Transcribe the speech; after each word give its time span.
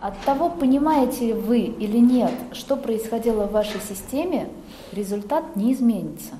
От 0.00 0.18
того, 0.20 0.48
понимаете 0.48 1.34
вы 1.34 1.60
или 1.60 1.98
нет, 1.98 2.32
что 2.52 2.76
происходило 2.76 3.46
в 3.46 3.52
вашей 3.52 3.80
системе, 3.80 4.48
результат 4.92 5.56
не 5.56 5.72
изменится. 5.72 6.34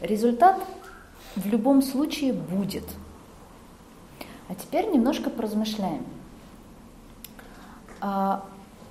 Результат 0.00 0.56
в 1.34 1.46
любом 1.46 1.82
случае 1.82 2.32
будет. 2.32 2.84
А 4.48 4.54
теперь 4.54 4.88
немножко 4.88 5.30
поразмышляем. 5.30 6.04
А, 8.00 8.44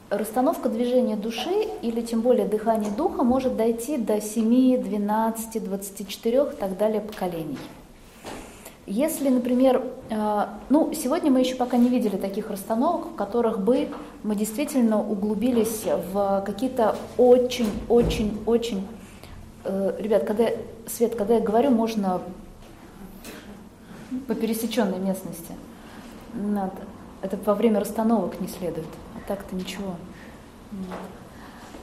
расстановка 0.10 0.68
движения 0.68 1.16
души 1.16 1.70
или 1.82 2.02
тем 2.02 2.20
более 2.20 2.48
дыхание 2.48 2.92
духа 2.92 3.24
может 3.24 3.56
дойти 3.56 3.98
до 3.98 4.20
7, 4.20 4.84
12, 4.84 5.64
24 5.64 6.38
и 6.38 6.56
так 6.58 6.78
далее 6.78 7.00
поколений. 7.00 7.58
Если, 8.90 9.28
например, 9.28 9.84
а, 10.10 10.62
ну, 10.70 10.94
сегодня 10.94 11.30
мы 11.30 11.42
еще 11.42 11.56
пока 11.56 11.76
не 11.76 11.90
видели 11.90 12.16
таких 12.16 12.50
расстановок, 12.50 13.08
в 13.08 13.16
которых 13.16 13.60
бы 13.60 13.90
мы 14.24 14.34
действительно 14.34 15.02
углубились 15.02 15.84
в 16.14 16.42
какие-то 16.46 16.96
очень-очень-очень... 17.18 18.88
Э, 19.66 19.94
ребят, 20.00 20.24
когда, 20.24 20.46
Свет, 20.88 21.16
когда 21.16 21.34
я 21.34 21.42
говорю, 21.42 21.72
можно 21.72 22.22
по 24.26 24.34
пересеченной 24.34 25.00
местности. 25.00 25.52
Надо. 26.34 26.78
Это 27.22 27.38
во 27.44 27.56
время 27.56 27.82
расстановок 27.82 28.40
не 28.40 28.48
следует. 28.48 28.88
А 29.18 29.28
так-то 29.28 29.54
ничего. 29.54 29.96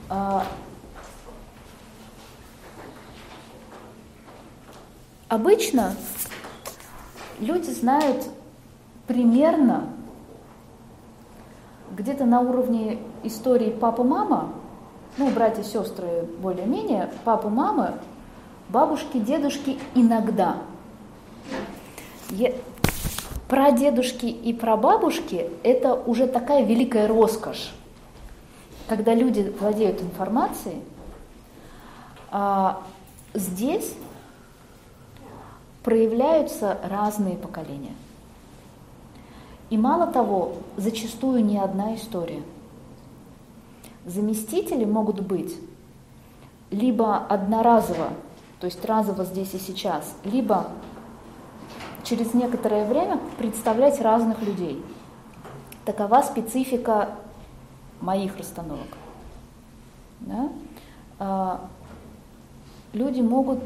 А, 0.08 0.46
обычно 5.28 5.94
люди 7.40 7.70
знают 7.70 8.28
примерно 9.06 9.84
где-то 11.96 12.24
на 12.24 12.40
уровне 12.40 12.98
истории 13.22 13.70
папа-мама, 13.70 14.52
ну, 15.16 15.30
братья 15.30 15.62
и 15.62 15.64
сестры 15.64 16.28
более-менее, 16.40 17.10
папа-мама, 17.24 17.94
бабушки, 18.68 19.18
дедушки 19.18 19.78
иногда– 19.94 20.56
про 23.48 23.72
дедушки 23.72 24.26
и 24.26 24.52
про 24.52 24.76
бабушки 24.76 25.50
это 25.62 25.94
уже 25.94 26.26
такая 26.26 26.64
великая 26.64 27.06
роскошь, 27.06 27.72
когда 28.88 29.14
люди 29.14 29.54
владеют 29.60 30.00
информацией. 30.00 30.82
А 32.30 32.82
здесь 33.34 33.94
проявляются 35.84 36.78
разные 36.82 37.36
поколения. 37.36 37.94
И 39.70 39.78
мало 39.78 40.06
того, 40.06 40.56
зачастую 40.76 41.44
не 41.44 41.58
одна 41.58 41.94
история. 41.94 42.42
Заместители 44.04 44.84
могут 44.84 45.20
быть 45.20 45.56
либо 46.70 47.18
одноразово, 47.18 48.08
то 48.60 48.66
есть 48.66 48.84
разово 48.84 49.24
здесь 49.24 49.54
и 49.54 49.58
сейчас, 49.58 50.14
либо 50.24 50.66
через 52.02 52.34
некоторое 52.34 52.86
время 52.86 53.18
представлять 53.38 54.00
разных 54.00 54.42
людей. 54.42 54.82
Такова 55.84 56.22
специфика 56.22 57.10
моих 58.00 58.36
расстановок. 58.36 58.88
Да? 60.20 60.48
А, 61.18 61.60
люди 62.92 63.20
могут, 63.20 63.60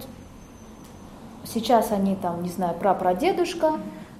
сейчас 1.44 1.92
они 1.92 2.16
там, 2.16 2.42
не 2.42 2.48
знаю, 2.48 2.74
прапрадедушка, 2.78 3.74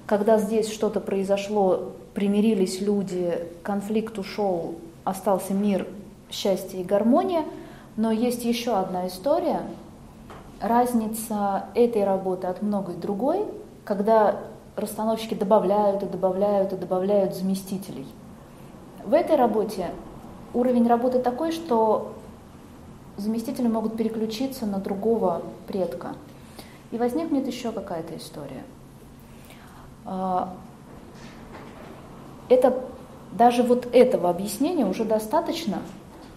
когда 0.05 0.37
здесь 0.37 0.71
что-то 0.71 0.99
произошло, 0.99 1.91
примирились 2.13 2.81
люди, 2.81 3.47
конфликт 3.63 4.17
ушел, 4.17 4.75
остался 5.03 5.53
мир, 5.53 5.87
счастье 6.31 6.81
и 6.81 6.83
гармония, 6.83 7.45
но 7.95 8.11
есть 8.11 8.45
еще 8.45 8.75
одна 8.75 9.07
история, 9.07 9.61
разница 10.61 11.65
этой 11.75 12.03
работы 12.03 12.47
от 12.47 12.61
многой 12.61 12.95
другой– 12.95 13.45
когда 13.89 14.35
расстановщики 14.75 15.33
добавляют 15.33 16.03
и 16.03 16.05
добавляют 16.05 16.73
и 16.73 16.75
добавляют 16.75 17.33
заместителей. 17.33 18.05
В 19.03 19.15
этой 19.15 19.35
работе 19.35 19.87
уровень 20.53 20.87
работы 20.87 21.17
такой, 21.17 21.51
что 21.51 22.13
заместители 23.17 23.67
могут 23.67 23.97
переключиться 23.97 24.67
на 24.67 24.77
другого 24.77 25.41
предка. 25.65 26.09
И 26.91 26.97
возникнет 26.97 27.47
еще 27.47 27.71
какая-то 27.71 28.17
история. 28.17 28.63
А, 30.05 30.55
это, 32.49 32.83
даже 33.31 33.61
вот 33.63 33.87
этого 33.93 34.29
объяснения 34.29 34.85
уже 34.85 35.05
достаточно, 35.05 35.79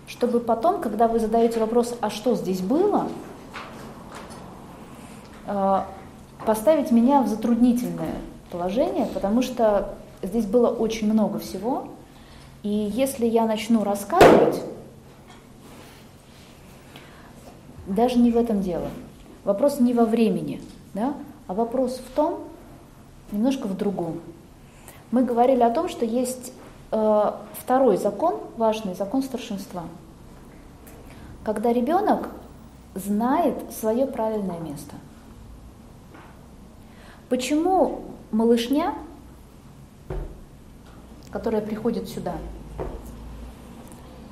чтобы 0.06 0.40
потом, 0.40 0.80
когда 0.80 1.08
вы 1.08 1.20
задаете 1.20 1.58
вопрос, 1.58 1.96
а 2.00 2.10
что 2.10 2.34
здесь 2.34 2.60
было, 2.60 3.08
а, 5.46 5.86
поставить 6.44 6.90
меня 6.90 7.22
в 7.22 7.28
затруднительное 7.28 8.16
положение, 8.50 9.06
потому 9.06 9.42
что 9.42 9.94
здесь 10.22 10.44
было 10.44 10.68
очень 10.68 11.10
много 11.10 11.38
всего. 11.38 11.88
И 12.62 12.68
если 12.68 13.26
я 13.26 13.46
начну 13.46 13.84
рассказывать, 13.84 14.62
даже 17.86 18.18
не 18.18 18.30
в 18.30 18.36
этом 18.36 18.60
дело. 18.60 18.88
Вопрос 19.44 19.80
не 19.80 19.92
во 19.92 20.04
времени, 20.04 20.60
да, 20.94 21.14
а 21.46 21.54
вопрос 21.54 21.98
в 21.98 22.14
том, 22.14 22.44
немножко 23.32 23.66
в 23.66 23.76
другом. 23.76 24.20
Мы 25.10 25.24
говорили 25.24 25.62
о 25.62 25.70
том, 25.70 25.88
что 25.88 26.04
есть 26.04 26.52
э, 26.90 27.32
второй 27.54 27.96
закон, 27.96 28.40
важный 28.56 28.94
закон 28.94 29.22
старшинства. 29.22 29.84
Когда 31.44 31.72
ребенок 31.72 32.28
знает 32.94 33.56
свое 33.72 34.06
правильное 34.06 34.60
место– 34.60 34.94
Почему 37.32 38.02
малышня, 38.30 38.94
которая 41.30 41.62
приходит 41.62 42.06
сюда, 42.10 42.34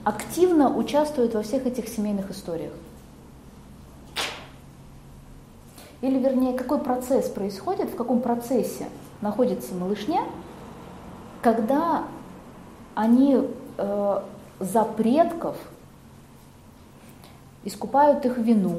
активно 0.04 0.76
участвует 0.76 1.32
во 1.32 1.40
всех 1.40 1.64
этих 1.64 1.88
семейных 1.88 2.30
историях? 2.30 2.72
Или, 6.00 6.18
вернее, 6.18 6.56
какой 6.56 6.78
процесс 6.78 7.28
происходит, 7.28 7.90
в 7.90 7.96
каком 7.96 8.20
процессе 8.20 8.88
находится 9.20 9.74
малышня, 9.74 10.22
когда 11.42 12.04
они 12.94 13.48
э, 13.76 14.22
за 14.60 14.84
предков 14.84 15.56
искупают 17.64 18.24
их 18.24 18.38
вину, 18.38 18.76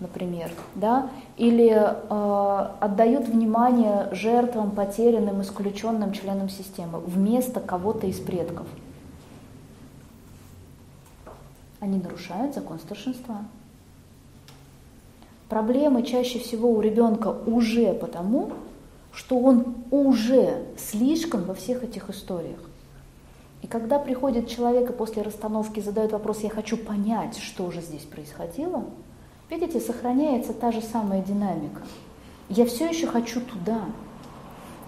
например, 0.00 0.50
да, 0.74 1.10
или 1.36 1.70
э, 1.70 2.68
отдают 2.80 3.28
внимание 3.28 4.08
жертвам, 4.12 4.70
потерянным, 4.70 5.42
исключенным 5.42 6.12
членам 6.12 6.48
системы 6.48 7.00
вместо 7.00 7.60
кого-то 7.60 8.06
из 8.06 8.18
предков. 8.18 8.66
Они 11.80 11.98
нарушают 11.98 12.54
закон 12.54 12.78
старшинства. 12.78 13.44
Проблемы 15.48 16.02
чаще 16.02 16.38
всего 16.38 16.70
у 16.70 16.80
ребенка 16.80 17.34
уже 17.46 17.94
потому, 17.94 18.50
что 19.12 19.38
он 19.38 19.76
уже 19.90 20.64
слишком 20.76 21.44
во 21.44 21.54
всех 21.54 21.84
этих 21.84 22.10
историях. 22.10 22.60
И 23.62 23.66
когда 23.66 23.98
приходит 23.98 24.48
человек 24.48 24.90
и 24.90 24.92
после 24.92 25.22
расстановки 25.22 25.80
задает 25.80 26.12
вопрос, 26.12 26.40
я 26.40 26.50
хочу 26.50 26.76
понять, 26.76 27.38
что 27.38 27.70
же 27.70 27.80
здесь 27.80 28.02
происходило– 28.02 28.84
Видите, 29.48 29.78
сохраняется 29.78 30.52
та 30.52 30.72
же 30.72 30.80
самая 30.80 31.22
динамика. 31.22 31.80
Я 32.48 32.66
все 32.66 32.88
еще 32.88 33.06
хочу 33.06 33.40
туда. 33.40 33.78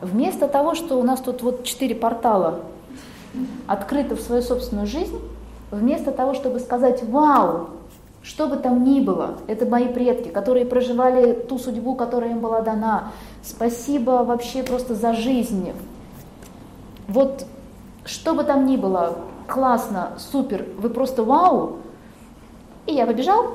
Вместо 0.01 0.49
того, 0.49 0.75
что 0.75 0.99
у 0.99 1.05
нас 1.05 1.21
тут 1.21 1.43
вот 1.43 1.63
четыре 1.63 1.95
портала 1.95 2.63
открыты 3.69 4.17
в 4.17 4.21
свою 4.21 4.43
собственную 4.43 4.89
жизнь, 4.89 5.17
вместо 5.71 6.11
того, 6.11 6.35
чтобы 6.35 6.59
сказать 6.59 7.05
«Вау!», 7.05 7.71
что 8.29 8.47
бы 8.47 8.57
там 8.57 8.85
ни 8.85 9.01
было, 9.01 9.39
это 9.47 9.65
мои 9.65 9.89
предки, 9.89 10.29
которые 10.29 10.67
проживали 10.67 11.33
ту 11.33 11.59
судьбу, 11.59 11.95
которая 11.95 12.33
им 12.33 12.41
была 12.41 12.61
дана. 12.61 13.13
Спасибо 13.43 14.23
вообще 14.23 14.63
просто 14.63 14.95
за 14.95 15.15
жизнь. 15.15 15.73
Вот 17.09 17.47
что 18.05 18.35
бы 18.35 18.45
там 18.45 18.67
ни 18.67 18.77
было, 18.77 19.17
классно, 19.47 20.11
супер, 20.19 20.67
вы 20.77 20.91
просто 20.91 21.25
вау, 21.25 21.79
и 22.85 22.93
я 22.93 23.07
побежал. 23.07 23.47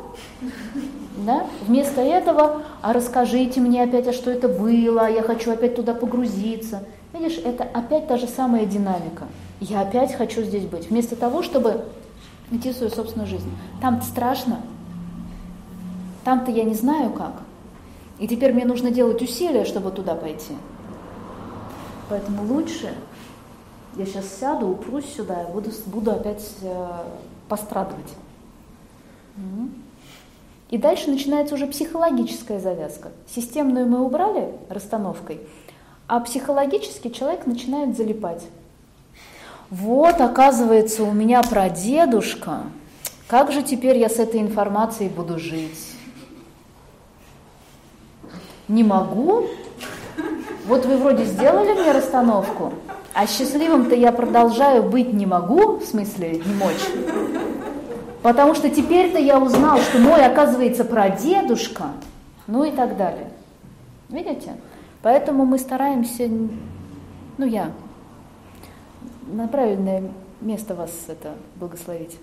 Да? 1.17 1.45
Вместо 1.67 2.01
этого, 2.01 2.63
а 2.81 2.93
расскажите 2.93 3.61
мне 3.61 3.83
опять, 3.83 4.07
а 4.07 4.11
что 4.11 4.31
это 4.31 4.47
было, 4.47 5.07
я 5.07 5.21
хочу 5.21 5.51
опять 5.51 5.75
туда 5.75 5.93
погрузиться. 5.93 6.81
Видишь, 7.13 7.39
это 7.45 7.63
опять 7.63 8.07
та 8.07 8.17
же 8.17 8.25
самая 8.25 8.65
динамика. 8.65 9.25
Я 9.59 9.81
опять 9.81 10.15
хочу 10.15 10.41
здесь 10.41 10.65
быть. 10.65 10.89
Вместо 10.89 11.15
того, 11.15 11.43
чтобы 11.43 11.85
в 12.57 12.75
свою 12.75 12.91
собственную 12.91 13.27
жизнь. 13.27 13.49
Там-то 13.81 14.05
страшно. 14.05 14.61
Там-то 16.23 16.51
я 16.51 16.63
не 16.63 16.73
знаю 16.73 17.11
как. 17.11 17.33
И 18.19 18.27
теперь 18.27 18.53
мне 18.53 18.65
нужно 18.65 18.91
делать 18.91 19.21
усилия, 19.21 19.65
чтобы 19.65 19.91
туда 19.91 20.15
пойти. 20.15 20.53
Поэтому 22.09 22.43
лучше 22.43 22.93
Я 23.95 24.05
сейчас 24.07 24.25
сяду, 24.39 24.69
упрусь 24.69 25.05
сюда 25.05 25.43
и 25.43 25.51
буду, 25.51 25.69
буду 25.85 26.11
опять 26.11 26.43
э, 26.61 26.87
пострадывать. 27.47 28.11
И 30.71 30.77
дальше 30.79 31.11
начинается 31.11 31.53
уже 31.53 31.67
психологическая 31.67 32.59
завязка. 32.59 33.11
Системную 33.27 33.87
мы 33.87 34.01
убрали 34.01 34.51
расстановкой, 34.69 35.41
а 36.07 36.19
психологически 36.19 37.09
человек 37.09 37.45
начинает 37.45 37.95
залипать. 37.95 38.43
Вот, 39.73 40.21
оказывается, 40.21 41.03
у 41.03 41.13
меня 41.13 41.41
прадедушка. 41.41 42.59
Как 43.27 43.51
же 43.51 43.63
теперь 43.63 43.97
я 43.97 44.07
с 44.07 44.19
этой 44.19 44.39
информацией 44.39 45.09
буду 45.09 45.39
жить? 45.39 45.95
Не 48.67 48.83
могу? 48.83 49.47
Вот 50.67 50.85
вы 50.85 50.97
вроде 50.97 51.25
сделали 51.25 51.73
мне 51.73 51.91
расстановку, 51.91 52.71
а 53.15 53.25
счастливым-то 53.25 53.95
я 53.95 54.11
продолжаю 54.11 54.83
быть 54.83 55.11
не 55.11 55.25
могу, 55.25 55.77
в 55.79 55.85
смысле 55.85 56.33
не 56.45 56.53
мочь. 56.53 56.87
Потому 58.21 58.53
что 58.53 58.69
теперь-то 58.69 59.17
я 59.17 59.39
узнал, 59.39 59.79
что 59.79 59.97
мой, 59.97 60.23
оказывается, 60.23 60.85
прадедушка, 60.85 61.85
ну 62.45 62.63
и 62.63 62.69
так 62.69 62.95
далее. 62.95 63.31
Видите? 64.09 64.53
Поэтому 65.01 65.45
мы 65.45 65.57
стараемся, 65.57 66.29
ну 67.39 67.45
я, 67.47 67.71
на 69.27 69.47
правильное 69.47 70.03
место 70.41 70.75
вас 70.75 70.91
это 71.07 71.35
благословить. 71.55 72.17